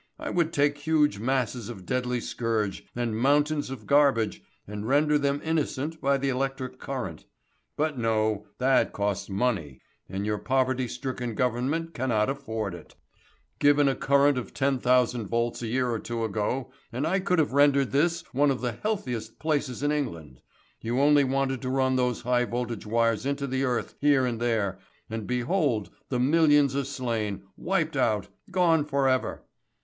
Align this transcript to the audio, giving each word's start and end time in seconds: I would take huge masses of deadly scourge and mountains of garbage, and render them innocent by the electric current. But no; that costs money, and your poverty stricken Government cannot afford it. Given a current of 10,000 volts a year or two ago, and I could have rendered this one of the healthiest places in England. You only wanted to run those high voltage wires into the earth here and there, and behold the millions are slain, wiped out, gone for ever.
I 0.17 0.31
would 0.31 0.51
take 0.51 0.79
huge 0.79 1.19
masses 1.19 1.69
of 1.69 1.85
deadly 1.85 2.19
scourge 2.21 2.87
and 2.95 3.15
mountains 3.15 3.69
of 3.69 3.85
garbage, 3.85 4.41
and 4.65 4.87
render 4.87 5.19
them 5.19 5.39
innocent 5.43 6.01
by 6.01 6.17
the 6.17 6.29
electric 6.29 6.79
current. 6.79 7.25
But 7.77 7.99
no; 7.99 8.47
that 8.57 8.93
costs 8.93 9.29
money, 9.29 9.79
and 10.09 10.25
your 10.25 10.39
poverty 10.39 10.87
stricken 10.87 11.35
Government 11.35 11.93
cannot 11.93 12.31
afford 12.31 12.73
it. 12.73 12.95
Given 13.59 13.87
a 13.87 13.93
current 13.93 14.39
of 14.39 14.55
10,000 14.55 15.27
volts 15.27 15.61
a 15.61 15.67
year 15.67 15.91
or 15.91 15.99
two 15.99 16.23
ago, 16.25 16.71
and 16.91 17.05
I 17.05 17.19
could 17.19 17.37
have 17.37 17.53
rendered 17.53 17.91
this 17.91 18.23
one 18.33 18.49
of 18.49 18.61
the 18.61 18.71
healthiest 18.71 19.37
places 19.37 19.83
in 19.83 19.91
England. 19.91 20.41
You 20.81 20.99
only 20.99 21.23
wanted 21.23 21.61
to 21.61 21.69
run 21.69 21.95
those 21.95 22.21
high 22.21 22.45
voltage 22.45 22.87
wires 22.87 23.27
into 23.27 23.45
the 23.45 23.65
earth 23.65 23.93
here 24.01 24.25
and 24.25 24.39
there, 24.39 24.79
and 25.11 25.27
behold 25.27 25.91
the 26.09 26.19
millions 26.19 26.75
are 26.75 26.85
slain, 26.85 27.43
wiped 27.55 27.95
out, 27.95 28.29
gone 28.49 28.83
for 28.83 29.07
ever. 29.07 29.43